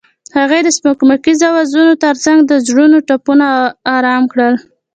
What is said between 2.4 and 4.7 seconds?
د زړونو ټپونه آرام کړل.